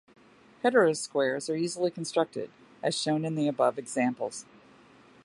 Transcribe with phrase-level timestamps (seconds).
[0.63, 2.49] Heterosquares are easily constructed,
[2.81, 4.45] as shown in the above examples.